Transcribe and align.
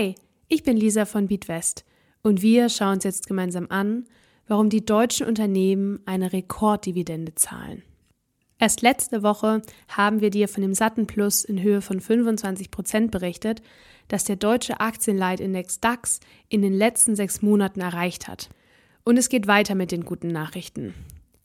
Hi, 0.00 0.14
ich 0.48 0.62
bin 0.62 0.78
Lisa 0.78 1.04
von 1.04 1.26
Beatwest 1.26 1.84
und 2.22 2.40
wir 2.40 2.70
schauen 2.70 2.94
uns 2.94 3.04
jetzt 3.04 3.26
gemeinsam 3.26 3.66
an, 3.68 4.06
warum 4.48 4.70
die 4.70 4.82
deutschen 4.82 5.26
Unternehmen 5.26 6.00
eine 6.06 6.32
Rekorddividende 6.32 7.34
zahlen. 7.34 7.82
Erst 8.58 8.80
letzte 8.80 9.22
Woche 9.22 9.60
haben 9.88 10.22
wir 10.22 10.30
dir 10.30 10.48
von 10.48 10.62
dem 10.62 10.72
satten 10.72 11.06
Plus 11.06 11.44
in 11.44 11.60
Höhe 11.60 11.82
von 11.82 12.00
25 12.00 12.70
Prozent 12.70 13.10
berichtet, 13.10 13.60
das 14.08 14.24
der 14.24 14.36
deutsche 14.36 14.80
Aktienleitindex 14.80 15.80
DAX 15.80 16.20
in 16.48 16.62
den 16.62 16.72
letzten 16.72 17.14
sechs 17.14 17.42
Monaten 17.42 17.82
erreicht 17.82 18.26
hat. 18.26 18.48
Und 19.04 19.18
es 19.18 19.28
geht 19.28 19.48
weiter 19.48 19.74
mit 19.74 19.92
den 19.92 20.06
guten 20.06 20.28
Nachrichten. 20.28 20.94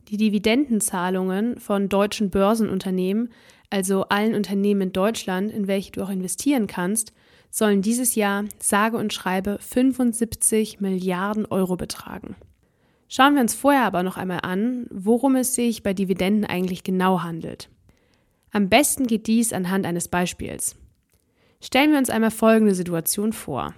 Die 0.08 0.16
Dividendenzahlungen 0.16 1.60
von 1.60 1.90
deutschen 1.90 2.30
Börsenunternehmen, 2.30 3.34
also 3.70 4.04
allen 4.04 4.34
Unternehmen 4.34 4.80
in 4.80 4.94
Deutschland, 4.94 5.52
in 5.52 5.68
welche 5.68 5.92
du 5.92 6.04
auch 6.04 6.10
investieren 6.10 6.68
kannst, 6.68 7.12
sollen 7.56 7.82
dieses 7.82 8.16
Jahr 8.16 8.44
sage 8.60 8.98
und 8.98 9.14
schreibe 9.14 9.58
75 9.62 10.82
Milliarden 10.82 11.46
Euro 11.46 11.78
betragen. 11.78 12.36
Schauen 13.08 13.36
wir 13.36 13.42
uns 13.42 13.54
vorher 13.54 13.84
aber 13.84 14.04
noch 14.04 14.18
einmal 14.18 14.42
an, 14.44 14.88
worum 14.92 15.38
es 15.38 15.56
sich 15.56 15.82
bei 15.82 15.94
Dividenden 15.94 16.44
eigentlich 16.44 16.84
genau 16.84 17.24
handelt. 17.24 17.70
Am 18.52 18.68
besten 18.68 19.08
geht 19.08 19.28
dies 19.28 19.54
anhand 19.54 19.86
eines 19.86 20.10
Beispiels. 20.10 20.76
Stellen 21.62 21.92
wir 21.92 21.98
uns 21.98 22.10
einmal 22.10 22.32
folgende 22.32 22.76
Situation 22.76 23.32
vor. 23.32 23.74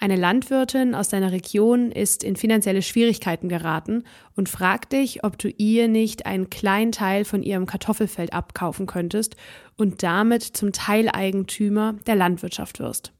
Eine 0.00 0.16
Landwirtin 0.16 0.94
aus 0.94 1.08
deiner 1.08 1.32
Region 1.32 1.90
ist 1.92 2.24
in 2.24 2.36
finanzielle 2.36 2.82
Schwierigkeiten 2.82 3.48
geraten 3.48 4.04
und 4.34 4.48
fragt 4.48 4.92
dich, 4.92 5.24
ob 5.24 5.38
du 5.38 5.48
ihr 5.48 5.88
nicht 5.88 6.26
einen 6.26 6.50
kleinen 6.50 6.92
Teil 6.92 7.24
von 7.24 7.42
ihrem 7.42 7.66
Kartoffelfeld 7.66 8.32
abkaufen 8.32 8.86
könntest 8.86 9.36
und 9.76 10.02
damit 10.02 10.42
zum 10.42 10.72
Teileigentümer 10.72 11.94
der 12.06 12.16
Landwirtschaft 12.16 12.80
wirst. 12.80 13.12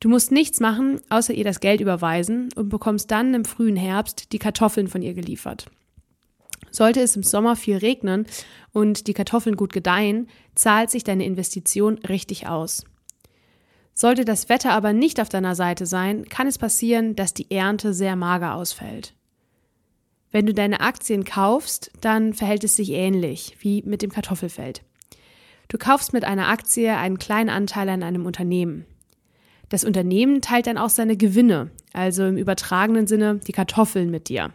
Du 0.00 0.08
musst 0.08 0.30
nichts 0.30 0.60
machen, 0.60 1.00
außer 1.08 1.34
ihr 1.34 1.44
das 1.44 1.60
Geld 1.60 1.80
überweisen 1.80 2.50
und 2.54 2.68
bekommst 2.68 3.10
dann 3.10 3.34
im 3.34 3.44
frühen 3.44 3.76
Herbst 3.76 4.32
die 4.32 4.38
Kartoffeln 4.38 4.88
von 4.88 5.02
ihr 5.02 5.14
geliefert. 5.14 5.66
Sollte 6.70 7.00
es 7.00 7.16
im 7.16 7.22
Sommer 7.22 7.56
viel 7.56 7.78
regnen 7.78 8.26
und 8.72 9.06
die 9.06 9.14
Kartoffeln 9.14 9.56
gut 9.56 9.72
gedeihen, 9.72 10.28
zahlt 10.54 10.90
sich 10.90 11.04
deine 11.04 11.24
Investition 11.24 11.98
richtig 11.98 12.46
aus. 12.46 12.84
Sollte 13.98 14.26
das 14.26 14.50
Wetter 14.50 14.72
aber 14.72 14.92
nicht 14.92 15.22
auf 15.22 15.30
deiner 15.30 15.54
Seite 15.54 15.86
sein, 15.86 16.26
kann 16.26 16.46
es 16.46 16.58
passieren, 16.58 17.16
dass 17.16 17.32
die 17.32 17.50
Ernte 17.50 17.94
sehr 17.94 18.14
mager 18.14 18.54
ausfällt. 18.54 19.14
Wenn 20.30 20.44
du 20.44 20.52
deine 20.52 20.80
Aktien 20.80 21.24
kaufst, 21.24 21.90
dann 22.02 22.34
verhält 22.34 22.62
es 22.62 22.76
sich 22.76 22.90
ähnlich 22.90 23.56
wie 23.60 23.82
mit 23.86 24.02
dem 24.02 24.10
Kartoffelfeld. 24.10 24.82
Du 25.68 25.78
kaufst 25.78 26.12
mit 26.12 26.24
einer 26.24 26.48
Aktie 26.48 26.94
einen 26.94 27.16
kleinen 27.16 27.48
Anteil 27.48 27.88
an 27.88 28.02
einem 28.02 28.26
Unternehmen. 28.26 28.84
Das 29.70 29.82
Unternehmen 29.82 30.42
teilt 30.42 30.66
dann 30.66 30.76
auch 30.76 30.90
seine 30.90 31.16
Gewinne, 31.16 31.70
also 31.94 32.26
im 32.26 32.36
übertragenen 32.36 33.06
Sinne 33.06 33.40
die 33.46 33.52
Kartoffeln 33.52 34.10
mit 34.10 34.28
dir. 34.28 34.52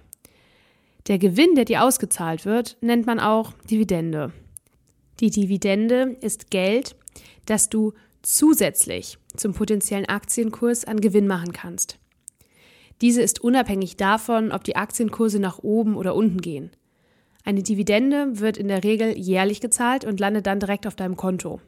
Der 1.08 1.18
Gewinn, 1.18 1.56
der 1.56 1.66
dir 1.66 1.84
ausgezahlt 1.84 2.46
wird, 2.46 2.78
nennt 2.82 3.08
man 3.08 3.20
auch 3.20 3.54
Dividende. 3.72 4.34
Die 5.20 5.32
Dividende 5.32 6.16
ist 6.22 6.52
Geld, 6.52 6.96
das 7.48 7.70
du 7.70 7.94
zusätzlich 8.22 9.18
zum 9.36 9.54
potenziellen 9.54 10.08
Aktienkurs 10.08 10.86
an 10.86 11.02
Gewinn 11.02 11.28
machen 11.28 11.54
kannst. 11.54 11.98
Diese 13.02 13.22
ist 13.22 13.42
unabhängig 13.42 13.98
davon, 13.98 14.52
ob 14.52 14.64
die 14.64 14.76
Aktienkurse 14.76 15.40
nach 15.40 15.60
oben 15.60 15.96
oder 15.96 16.16
unten 16.16 16.40
gehen. 16.40 16.72
Eine 17.44 17.64
Dividende 17.64 18.40
wird 18.40 18.58
in 18.58 18.68
der 18.68 18.84
Regel 18.84 19.18
jährlich 19.18 19.62
gezahlt 19.62 20.06
und 20.06 20.20
landet 20.20 20.46
dann 20.46 20.60
direkt 20.60 20.86
auf 20.86 20.96
deinem 20.96 21.18
Konto. 21.18 21.60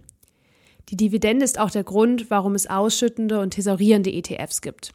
Die 0.90 0.97
Dividende 0.97 1.46
ist 1.46 1.59
auch 1.59 1.72
der 1.72 1.84
Grund, 1.84 2.30
warum 2.30 2.53
es 2.53 2.68
ausschüttende 2.68 3.40
und 3.40 3.52
thesaurierende 3.52 4.12
ETFs 4.12 4.62
gibt. 4.62 4.94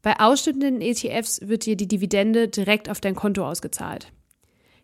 Bei 0.00 0.18
ausschüttenden 0.18 0.80
ETFs 0.80 1.46
wird 1.46 1.66
dir 1.66 1.76
die 1.76 1.86
Dividende 1.86 2.48
direkt 2.48 2.88
auf 2.88 3.00
dein 3.00 3.14
Konto 3.14 3.46
ausgezahlt. 3.46 4.12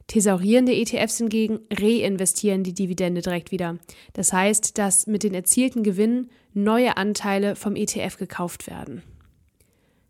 Thesaurierende 0.09 0.75
ETFs 0.75 1.19
hingegen 1.19 1.61
reinvestieren 1.71 2.65
die 2.65 2.73
Dividende 2.73 3.21
direkt 3.21 3.51
wieder. 3.51 3.79
Das 4.15 4.33
heißt, 4.33 4.79
dass 4.79 5.07
mit 5.07 5.23
den 5.23 5.35
erzielten 5.35 5.83
Gewinnen 5.83 6.31
neue 6.55 6.97
Anteile 6.97 7.55
vom 7.55 7.77
ETF 7.77 8.17
gekauft 8.17 8.67
werden. 8.67 9.03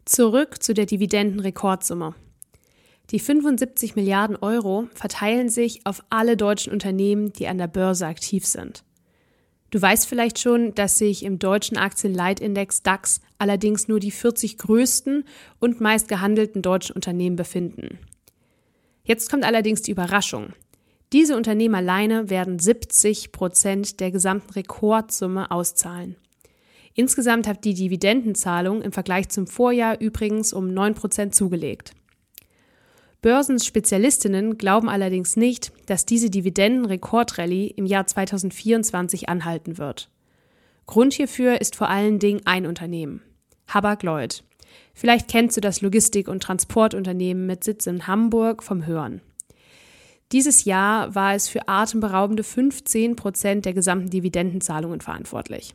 Zurück 0.04 0.62
zu 0.62 0.72
der 0.72 0.86
Dividendenrekordsumme. 0.86 2.14
Die 3.10 3.18
75 3.18 3.96
Milliarden 3.96 4.36
Euro 4.36 4.86
verteilen 4.94 5.48
sich 5.48 5.84
auf 5.84 6.04
alle 6.10 6.36
deutschen 6.36 6.72
Unternehmen, 6.72 7.32
die 7.32 7.48
an 7.48 7.58
der 7.58 7.66
Börse 7.66 8.06
aktiv 8.06 8.46
sind. 8.46 8.84
Du 9.70 9.82
weißt 9.82 10.06
vielleicht 10.06 10.38
schon, 10.38 10.74
dass 10.74 10.96
sich 10.96 11.24
im 11.24 11.38
deutschen 11.38 11.76
Aktienleitindex 11.76 12.82
DAX 12.82 13.20
allerdings 13.38 13.88
nur 13.88 13.98
die 13.98 14.12
40 14.12 14.58
größten 14.58 15.24
und 15.58 15.80
meist 15.80 16.08
gehandelten 16.08 16.62
deutschen 16.62 16.94
Unternehmen 16.94 17.36
befinden. 17.36 17.98
Jetzt 19.08 19.30
kommt 19.30 19.44
allerdings 19.44 19.80
die 19.80 19.90
Überraschung. 19.90 20.52
Diese 21.14 21.34
Unternehmen 21.34 21.74
alleine 21.74 22.28
werden 22.28 22.58
70 22.58 23.32
Prozent 23.32 24.00
der 24.00 24.10
gesamten 24.10 24.52
Rekordsumme 24.52 25.50
auszahlen. 25.50 26.16
Insgesamt 26.92 27.46
hat 27.48 27.64
die 27.64 27.72
Dividendenzahlung 27.72 28.82
im 28.82 28.92
Vergleich 28.92 29.30
zum 29.30 29.46
Vorjahr 29.46 29.98
übrigens 29.98 30.52
um 30.52 30.68
9 30.68 30.94
Prozent 30.94 31.34
zugelegt. 31.34 31.92
Börsenspezialistinnen 33.22 34.58
glauben 34.58 34.90
allerdings 34.90 35.36
nicht, 35.36 35.72
dass 35.86 36.04
diese 36.04 36.28
Dividendenrekordrallye 36.28 37.68
im 37.68 37.86
Jahr 37.86 38.06
2024 38.06 39.30
anhalten 39.30 39.78
wird. 39.78 40.10
Grund 40.84 41.14
hierfür 41.14 41.62
ist 41.62 41.76
vor 41.76 41.88
allen 41.88 42.18
Dingen 42.18 42.42
ein 42.44 42.66
Unternehmen, 42.66 43.22
Habak-Lloyd. 43.68 44.44
Vielleicht 44.94 45.28
kennst 45.28 45.56
du 45.56 45.60
das 45.60 45.80
Logistik- 45.80 46.28
und 46.28 46.42
Transportunternehmen 46.42 47.46
mit 47.46 47.64
Sitz 47.64 47.86
in 47.86 48.06
Hamburg 48.06 48.62
vom 48.62 48.86
Hören. 48.86 49.20
Dieses 50.32 50.64
Jahr 50.64 51.14
war 51.14 51.34
es 51.34 51.48
für 51.48 51.68
atemberaubende 51.68 52.42
15 52.42 53.16
Prozent 53.16 53.64
der 53.64 53.72
gesamten 53.72 54.10
Dividendenzahlungen 54.10 55.00
verantwortlich. 55.00 55.74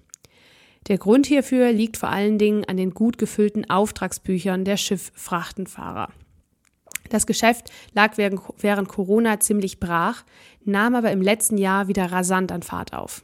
Der 0.88 0.97
Grund 0.97 1.25
hierfür 1.25 1.72
liegt 1.72 1.97
vor 1.97 2.09
allen 2.09 2.38
Dingen 2.38 2.66
an 2.66 2.78
den 2.78 2.94
gut 2.94 3.18
gefüllten 3.18 3.69
Auftragsbüchern 3.69 4.66
der 4.66 4.78
Schifffrachtenfahrer. 4.78 6.09
Das 7.09 7.25
Geschäft 7.25 7.72
lag 7.94 8.18
während 8.18 8.88
Corona 8.90 9.40
ziemlich 9.40 9.80
brach, 9.80 10.24
nahm 10.66 10.96
aber 10.96 11.12
im 11.12 11.22
letzten 11.22 11.58
Jahr 11.58 11.88
wieder 11.88 12.12
rasant 12.12 12.52
an 12.52 12.64
Fahrt 12.64 12.94
auf. 12.94 13.24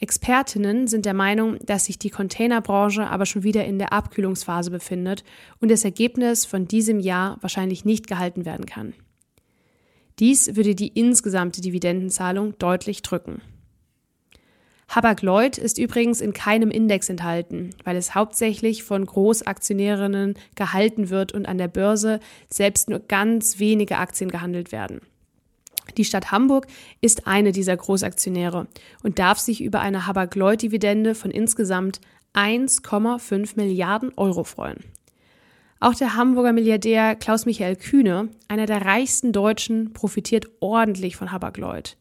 Expertinnen 0.00 0.86
sind 0.86 1.06
der 1.06 1.14
Meinung, 1.14 1.58
dass 1.64 1.86
sich 1.86 1.98
die 1.98 2.10
Containerbranche 2.10 3.08
aber 3.08 3.26
schon 3.26 3.42
wieder 3.42 3.64
in 3.64 3.78
der 3.78 3.92
Abkühlungsphase 3.92 4.70
befindet 4.70 5.24
und 5.60 5.70
das 5.70 5.84
Ergebnis 5.84 6.44
von 6.44 6.68
diesem 6.68 7.00
Jahr 7.00 7.38
wahrscheinlich 7.40 7.84
nicht 7.84 8.06
gehalten 8.06 8.44
werden 8.44 8.66
kann. 8.66 8.94
Dies 10.20 10.54
würde 10.54 10.74
die 10.74 10.88
insgesamte 10.88 11.60
Dividendenzahlung 11.60 12.56
deutlich 12.58 13.02
drücken. 13.02 13.42
Habak-Lloyd 14.88 15.58
ist 15.58 15.78
übrigens 15.78 16.20
in 16.20 16.32
keinem 16.32 16.70
Index 16.70 17.08
enthalten, 17.08 17.70
weil 17.84 17.96
es 17.96 18.14
hauptsächlich 18.14 18.84
von 18.84 19.04
Großaktionärinnen 19.04 20.34
gehalten 20.54 21.10
wird 21.10 21.32
und 21.32 21.46
an 21.46 21.58
der 21.58 21.68
Börse 21.68 22.20
selbst 22.48 22.88
nur 22.88 23.00
ganz 23.00 23.58
wenige 23.58 23.98
Aktien 23.98 24.30
gehandelt 24.30 24.72
werden. 24.72 25.02
Die 25.96 26.04
Stadt 26.04 26.30
Hamburg 26.30 26.66
ist 27.00 27.26
eine 27.26 27.52
dieser 27.52 27.76
Großaktionäre 27.76 28.66
und 29.02 29.18
darf 29.18 29.38
sich 29.38 29.62
über 29.62 29.80
eine 29.80 30.06
Habak-Lloyd-Dividende 30.06 31.14
von 31.14 31.30
insgesamt 31.30 32.00
1,5 32.34 33.52
Milliarden 33.56 34.12
Euro 34.16 34.44
freuen. 34.44 34.78
Auch 35.80 35.94
der 35.94 36.16
Hamburger 36.16 36.52
Milliardär 36.52 37.14
Klaus-Michael 37.14 37.76
Kühne, 37.76 38.30
einer 38.48 38.66
der 38.66 38.84
reichsten 38.84 39.32
Deutschen, 39.32 39.92
profitiert 39.92 40.46
ordentlich 40.60 41.16
von 41.16 41.30
Habak-Lloyd. 41.30 41.96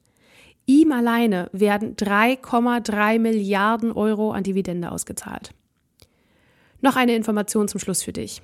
Ihm 0.65 0.91
alleine 0.91 1.49
werden 1.53 1.95
3,3 1.95 3.19
Milliarden 3.19 3.91
Euro 3.91 4.31
an 4.31 4.43
Dividende 4.43 4.91
ausgezahlt. 4.91 5.51
Noch 6.81 6.95
eine 6.95 7.15
Information 7.15 7.67
zum 7.67 7.79
Schluss 7.79 8.03
für 8.03 8.13
dich. 8.13 8.41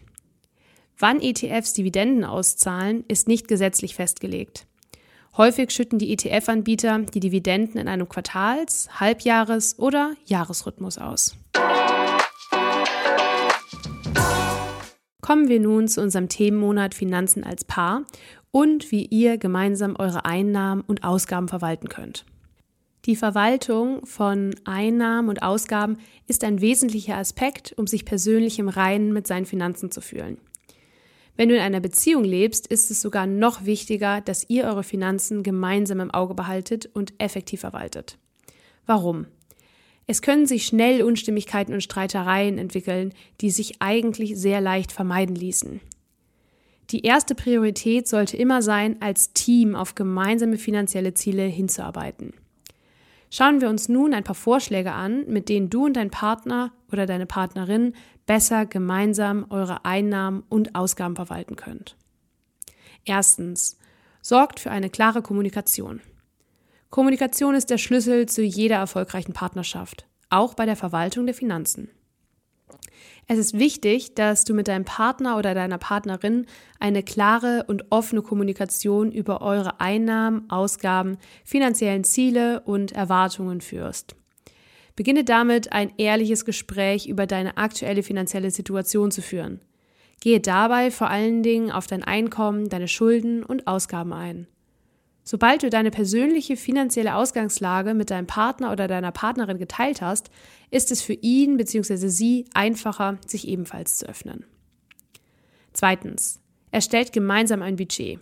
Wann 0.98 1.20
ETFs 1.20 1.74
Dividenden 1.74 2.24
auszahlen, 2.24 3.04
ist 3.08 3.28
nicht 3.28 3.48
gesetzlich 3.48 3.96
festgelegt. 3.96 4.68
Häufig 5.36 5.72
schütten 5.72 5.98
die 5.98 6.14
ETF-Anbieter 6.14 7.00
die 7.00 7.20
Dividenden 7.20 7.82
in 7.82 7.88
einem 7.88 8.08
Quartals-, 8.08 8.88
Halbjahres- 9.00 9.80
oder 9.80 10.14
Jahresrhythmus 10.26 11.00
aus. 11.00 11.36
Kommen 15.22 15.48
wir 15.48 15.60
nun 15.60 15.88
zu 15.88 16.02
unserem 16.02 16.30
Themenmonat 16.30 16.94
Finanzen 16.94 17.44
als 17.44 17.64
Paar 17.64 18.04
und 18.52 18.92
wie 18.92 19.06
ihr 19.06 19.40
gemeinsam 19.40 19.96
eure 19.98 20.24
Einnahmen 20.26 20.82
und 20.82 21.04
Ausgaben 21.04 21.48
verwalten 21.48 21.90
könnt. 21.90 22.26
Die 23.06 23.16
Verwaltung 23.16 24.06
von 24.06 24.54
Einnahmen 24.66 25.30
und 25.30 25.42
Ausgaben 25.42 25.98
ist 26.28 26.44
ein 26.44 26.62
wesentlicher 26.62 27.18
Aspekt, 27.18 27.74
um 27.76 27.88
sich 27.88 28.06
persönlich 28.06 28.60
im 28.60 28.70
Reinen 28.70 29.12
mit 29.14 29.26
seinen 29.26 29.48
Finanzen 29.48 29.90
zu 29.90 30.00
fühlen. 30.00 30.38
Wenn 31.36 31.50
du 31.50 31.56
in 31.56 31.62
einer 31.62 31.80
Beziehung 31.80 32.24
lebst, 32.24 32.68
ist 32.68 32.92
es 32.92 33.02
sogar 33.02 33.26
noch 33.26 33.66
wichtiger, 33.66 34.22
dass 34.22 34.50
ihr 34.50 34.66
eure 34.66 34.84
Finanzen 34.84 35.42
gemeinsam 35.42 36.00
im 36.00 36.12
Auge 36.12 36.36
behaltet 36.36 36.90
und 36.94 37.14
effektiv 37.18 37.62
verwaltet. 37.62 38.18
Warum? 38.86 39.26
Es 40.06 40.22
können 40.22 40.46
sich 40.46 40.66
schnell 40.66 41.02
Unstimmigkeiten 41.02 41.74
und 41.74 41.82
Streitereien 41.82 42.58
entwickeln, 42.58 43.14
die 43.42 43.50
sich 43.50 43.82
eigentlich 43.82 44.38
sehr 44.38 44.62
leicht 44.62 44.92
vermeiden 44.92 45.36
ließen. 45.36 45.80
Die 46.90 47.02
erste 47.02 47.34
Priorität 47.34 48.08
sollte 48.08 48.38
immer 48.38 48.62
sein, 48.62 49.02
als 49.02 49.32
Team 49.34 49.76
auf 49.76 49.96
gemeinsame 49.96 50.58
finanzielle 50.58 51.14
Ziele 51.14 51.44
hinzuarbeiten. 51.44 52.34
Schauen 53.36 53.62
wir 53.62 53.70
uns 53.70 53.90
nun 53.90 54.14
ein 54.14 54.24
paar 54.24 54.36
Vorschläge 54.36 54.92
an, 54.92 55.26
mit 55.26 55.50
denen 55.50 55.72
du 55.72 55.86
und 55.86 55.94
dein 55.94 56.12
Partner 56.12 56.72
oder 56.92 57.08
deine 57.08 57.26
Partnerin 57.26 57.96
besser 58.28 58.68
gemeinsam 58.68 59.48
eure 59.50 59.86
Einnahmen 59.86 60.44
und 60.50 60.76
Ausgaben 60.76 61.16
verwalten 61.16 61.56
könnt. 61.56 61.98
Erstens, 63.06 63.80
sorgt 64.22 64.60
für 64.60 64.70
eine 64.70 64.92
klare 64.92 65.24
Kommunikation. 65.24 66.00
Kommunikation 66.92 67.56
ist 67.56 67.72
der 67.72 67.80
Schlüssel 67.80 68.30
zu 68.30 68.44
jeder 68.44 68.76
erfolgreichen 68.76 69.34
Partnerschaft, 69.34 70.06
auch 70.30 70.54
bei 70.54 70.68
der 70.68 70.76
Verwaltung 70.76 71.26
der 71.26 71.34
Finanzen. 71.34 71.90
Es 73.28 73.38
ist 73.38 73.58
wichtig, 73.58 74.16
dass 74.16 74.44
du 74.44 74.54
mit 74.54 74.68
deinem 74.68 74.86
Partner 74.86 75.38
oder 75.38 75.54
deiner 75.54 75.78
Partnerin 75.78 76.46
eine 76.80 77.04
klare 77.04 77.66
und 77.68 77.92
offene 77.92 78.22
Kommunikation 78.22 79.12
über 79.12 79.42
eure 79.42 79.80
Einnahmen, 79.80 80.50
Ausgaben, 80.50 81.18
finanziellen 81.46 82.04
Ziele 82.04 82.62
und 82.62 82.92
Erwartungen 82.92 83.62
führst. 83.62 84.16
Beginne 84.96 85.24
damit, 85.24 85.72
ein 85.74 85.92
ehrliches 85.98 86.46
Gespräch 86.46 87.08
über 87.08 87.26
deine 87.26 87.58
aktuelle 87.58 88.04
finanzielle 88.04 88.52
Situation 88.52 89.10
zu 89.10 89.22
führen. 89.22 89.60
Gehe 90.22 90.40
dabei 90.40 90.92
vor 90.92 91.10
allen 91.10 91.44
Dingen 91.44 91.72
auf 91.72 91.88
dein 91.88 92.04
Einkommen, 92.04 92.70
deine 92.70 92.88
Schulden 92.88 93.44
und 93.44 93.68
Ausgaben 93.68 94.14
ein. 94.14 94.48
Sobald 95.24 95.64
du 95.64 95.70
deine 95.70 95.92
persönliche 95.92 96.58
finanzielle 96.58 97.16
Ausgangslage 97.16 97.94
mit 97.94 98.10
deinem 98.12 98.28
Partner 98.28 98.72
oder 98.72 98.88
deiner 98.88 99.12
Partnerin 99.12 99.58
geteilt 99.58 100.02
hast, 100.02 100.30
ist 100.70 100.92
es 100.92 101.02
für 101.02 101.14
ihn 101.14 101.56
bzw. 101.58 102.08
sie 102.08 102.46
einfacher, 102.54 103.18
sich 103.26 103.48
ebenfalls 103.48 103.98
zu 103.98 104.08
öffnen. 104.08 104.46
Zweitens. 105.72 106.40
Erstellt 106.72 107.14
gemeinsam 107.14 107.62
ein 107.62 107.76
Budget. 107.76 108.20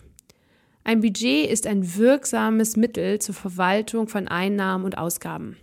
Ein 0.84 1.00
Budget 1.00 1.50
ist 1.50 1.66
ein 1.66 1.96
wirksames 1.96 2.76
Mittel 2.76 3.18
zur 3.18 3.34
Verwaltung 3.34 4.08
von 4.08 4.28
Einnahmen 4.28 4.84
und 4.84 4.98
Ausgaben. 4.98 5.56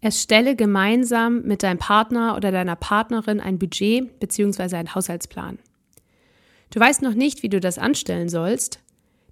Erstelle 0.00 0.54
gemeinsam 0.54 1.42
mit 1.42 1.64
deinem 1.64 1.78
Partner 1.78 2.36
oder 2.36 2.52
deiner 2.52 2.76
Partnerin 2.76 3.40
ein 3.40 3.58
Budget 3.58 4.20
bzw. 4.20 4.76
einen 4.76 4.94
Haushaltsplan. 4.94 5.58
Du 6.70 6.78
weißt 6.78 7.02
noch 7.02 7.14
nicht, 7.14 7.42
wie 7.42 7.48
du 7.48 7.58
das 7.58 7.78
anstellen 7.78 8.28
sollst? 8.28 8.78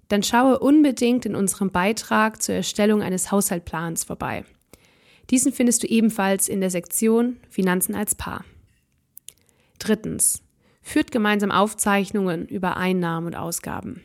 Dann 0.07 0.23
schaue 0.23 0.59
unbedingt 0.59 1.25
in 1.25 1.35
unserem 1.35 1.71
Beitrag 1.71 2.41
zur 2.41 2.55
Erstellung 2.55 3.01
eines 3.01 3.31
Haushaltplans 3.31 4.03
vorbei. 4.03 4.45
Diesen 5.29 5.51
findest 5.51 5.83
du 5.83 5.87
ebenfalls 5.87 6.47
in 6.47 6.61
der 6.61 6.69
Sektion 6.69 7.37
Finanzen 7.49 7.95
als 7.95 8.15
Paar. 8.15 8.45
Drittens. 9.79 10.41
Führt 10.81 11.11
gemeinsam 11.11 11.51
Aufzeichnungen 11.51 12.47
über 12.47 12.77
Einnahmen 12.77 13.27
und 13.27 13.35
Ausgaben. 13.35 14.01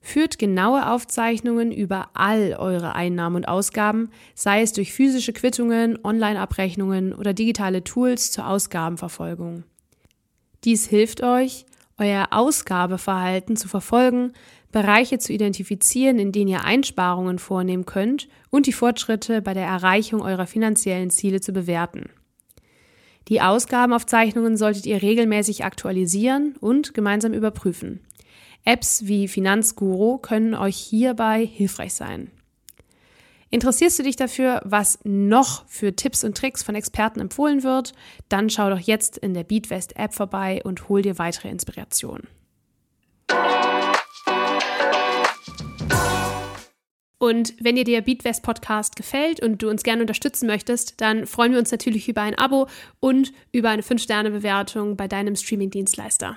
Führt 0.00 0.38
genaue 0.38 0.90
Aufzeichnungen 0.90 1.70
über 1.70 2.10
all 2.14 2.56
eure 2.58 2.94
Einnahmen 2.94 3.36
und 3.36 3.48
Ausgaben, 3.48 4.10
sei 4.34 4.62
es 4.62 4.72
durch 4.72 4.92
physische 4.92 5.32
Quittungen, 5.32 5.98
Online-Abrechnungen 6.04 7.12
oder 7.12 7.32
digitale 7.32 7.84
Tools 7.84 8.32
zur 8.32 8.48
Ausgabenverfolgung. 8.48 9.64
Dies 10.64 10.88
hilft 10.88 11.22
euch, 11.22 11.66
euer 11.98 12.28
Ausgabeverhalten 12.30 13.56
zu 13.56 13.68
verfolgen, 13.68 14.32
Bereiche 14.70 15.18
zu 15.18 15.32
identifizieren, 15.32 16.18
in 16.18 16.32
denen 16.32 16.48
ihr 16.48 16.64
Einsparungen 16.64 17.38
vornehmen 17.38 17.86
könnt 17.86 18.28
und 18.50 18.66
die 18.66 18.72
Fortschritte 18.72 19.42
bei 19.42 19.54
der 19.54 19.66
Erreichung 19.66 20.22
eurer 20.22 20.46
finanziellen 20.46 21.10
Ziele 21.10 21.40
zu 21.40 21.52
bewerten. 21.52 22.10
Die 23.28 23.40
Ausgabenaufzeichnungen 23.40 24.56
solltet 24.56 24.86
ihr 24.86 25.02
regelmäßig 25.02 25.64
aktualisieren 25.64 26.54
und 26.60 26.94
gemeinsam 26.94 27.34
überprüfen. 27.34 28.00
Apps 28.64 29.06
wie 29.06 29.28
Finanzguru 29.28 30.18
können 30.18 30.54
euch 30.54 30.76
hierbei 30.76 31.46
hilfreich 31.46 31.94
sein. 31.94 32.30
Interessierst 33.50 33.98
du 33.98 34.02
dich 34.02 34.16
dafür, 34.16 34.60
was 34.64 34.98
noch 35.04 35.66
für 35.66 35.96
Tipps 35.96 36.22
und 36.22 36.36
Tricks 36.36 36.62
von 36.62 36.74
Experten 36.74 37.20
empfohlen 37.20 37.62
wird? 37.62 37.92
Dann 38.28 38.50
schau 38.50 38.68
doch 38.68 38.78
jetzt 38.78 39.16
in 39.16 39.32
der 39.32 39.44
Beatwest 39.44 39.96
App 39.96 40.14
vorbei 40.14 40.60
und 40.64 40.88
hol 40.88 41.00
dir 41.00 41.18
weitere 41.18 41.48
Inspirationen. 41.48 42.28
Und 47.20 47.54
wenn 47.58 47.74
dir 47.74 47.84
der 47.84 48.02
Beatwest 48.02 48.42
Podcast 48.42 48.96
gefällt 48.96 49.42
und 49.42 49.62
du 49.62 49.70
uns 49.70 49.82
gerne 49.82 50.02
unterstützen 50.02 50.46
möchtest, 50.46 51.00
dann 51.00 51.26
freuen 51.26 51.52
wir 51.52 51.58
uns 51.58 51.72
natürlich 51.72 52.08
über 52.08 52.22
ein 52.22 52.38
Abo 52.38 52.68
und 53.00 53.32
über 53.50 53.70
eine 53.70 53.82
5-Sterne-Bewertung 53.82 54.96
bei 54.96 55.08
deinem 55.08 55.34
Streaming-Dienstleister. 55.34 56.36